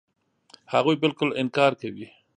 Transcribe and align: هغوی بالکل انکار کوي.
هغوی 0.73 0.95
بالکل 1.03 1.29
انکار 1.41 1.71
کوي. 1.81 2.07